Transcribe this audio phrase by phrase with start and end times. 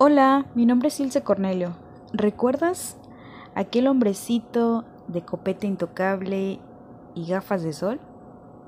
[0.00, 1.74] Hola, mi nombre es Ilse Cornelio.
[2.12, 2.96] ¿Recuerdas
[3.56, 6.60] aquel hombrecito de copete intocable
[7.16, 7.98] y gafas de sol?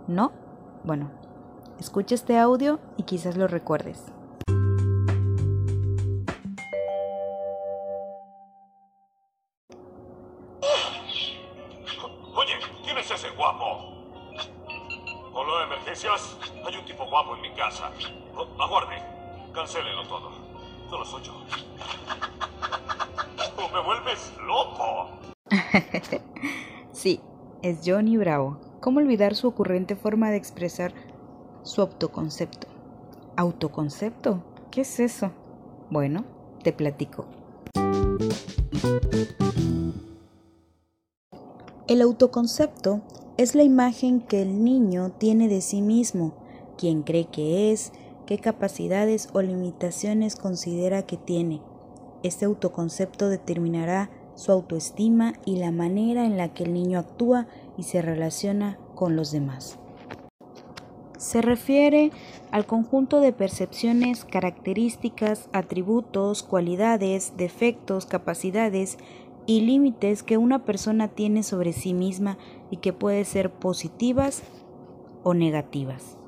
[0.08, 0.32] ¿No?
[0.82, 1.12] Bueno,
[1.78, 4.12] escucha este audio y quizás lo recuerdes.
[12.34, 13.64] Oye, ¿quién es ese guapo?
[15.32, 16.36] Hola, emergencias.
[16.66, 17.92] Hay un tipo guapo en mi casa.
[18.36, 18.96] Oh, aguarde.
[19.54, 20.39] Cancélelo todo.
[20.98, 21.32] Las ocho.
[23.72, 25.08] Me vuelves loco.
[26.92, 27.20] sí,
[27.62, 28.58] es Johnny Bravo.
[28.80, 30.92] ¿Cómo olvidar su ocurrente forma de expresar
[31.62, 32.66] su autoconcepto?
[33.36, 34.42] ¿Autoconcepto?
[34.70, 35.30] ¿Qué es eso?
[35.90, 36.24] Bueno,
[36.64, 37.26] te platico.
[41.86, 43.00] El autoconcepto
[43.36, 46.34] es la imagen que el niño tiene de sí mismo,
[46.76, 47.92] quién cree que es,
[48.30, 51.60] qué capacidades o limitaciones considera que tiene.
[52.22, 57.82] Este autoconcepto determinará su autoestima y la manera en la que el niño actúa y
[57.82, 59.80] se relaciona con los demás.
[61.18, 62.12] Se refiere
[62.52, 68.96] al conjunto de percepciones, características, atributos, cualidades, defectos, capacidades
[69.46, 72.38] y límites que una persona tiene sobre sí misma
[72.70, 74.44] y que pueden ser positivas
[75.24, 76.19] o negativas.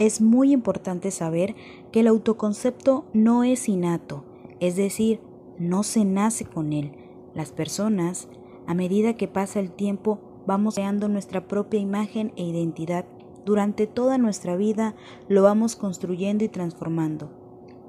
[0.00, 1.54] Es muy importante saber
[1.92, 4.24] que el autoconcepto no es innato,
[4.58, 5.20] es decir,
[5.58, 6.92] no se nace con él.
[7.34, 8.26] Las personas,
[8.66, 13.04] a medida que pasa el tiempo, vamos creando nuestra propia imagen e identidad.
[13.44, 14.96] Durante toda nuestra vida
[15.28, 17.30] lo vamos construyendo y transformando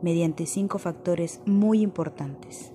[0.01, 2.73] mediante cinco factores muy importantes.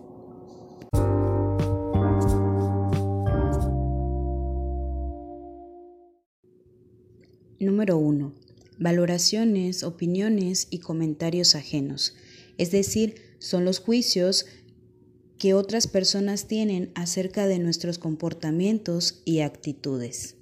[7.61, 8.46] Número 1.
[8.79, 12.15] Valoraciones, opiniones y comentarios ajenos.
[12.59, 14.47] Es decir, son los juicios
[15.39, 20.37] que otras personas tienen acerca de nuestros comportamientos y actitudes.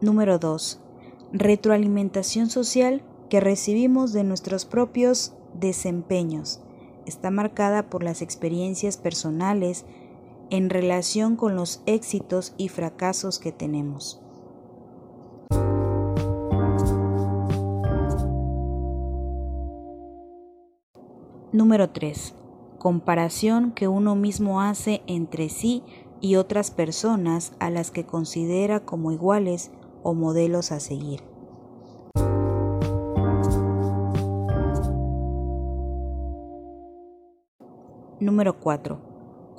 [0.00, 0.80] Número 2.
[1.32, 6.60] Retroalimentación social que recibimos de nuestros propios desempeños
[7.06, 9.84] está marcada por las experiencias personales
[10.52, 14.20] en relación con los éxitos y fracasos que tenemos.
[21.52, 22.34] Número 3.
[22.78, 25.84] Comparación que uno mismo hace entre sí
[26.20, 29.70] y otras personas a las que considera como iguales
[30.02, 31.22] o modelos a seguir.
[38.20, 39.11] Número 4.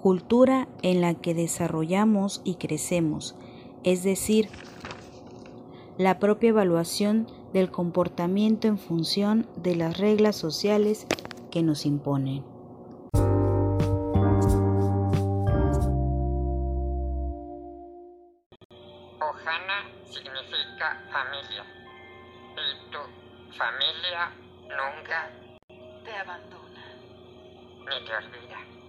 [0.03, 3.37] Cultura en la que desarrollamos y crecemos,
[3.85, 4.49] es decir,
[5.97, 11.07] la propia evaluación del comportamiento en función de las reglas sociales
[11.51, 12.43] que nos imponen.
[19.21, 21.63] Ohana significa familia
[22.57, 22.99] y tu
[23.57, 24.33] familia
[24.67, 25.31] nunca
[26.03, 26.83] te abandona
[27.79, 28.82] ni te olvida.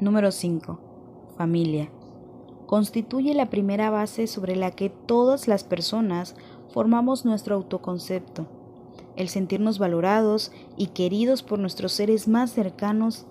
[0.00, 0.80] Número 5.
[1.36, 1.90] Familia.
[2.66, 6.36] Constituye la primera base sobre la que todas las personas
[6.72, 8.46] formamos nuestro autoconcepto.
[9.16, 13.26] El sentirnos valorados y queridos por nuestros seres más cercanos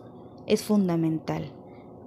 [0.46, 1.52] es fundamental.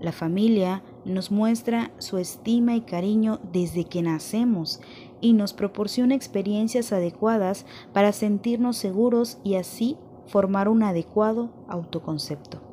[0.01, 4.81] La familia nos muestra su estima y cariño desde que nacemos
[5.21, 9.97] y nos proporciona experiencias adecuadas para sentirnos seguros y así
[10.27, 12.66] formar un adecuado autoconcepto.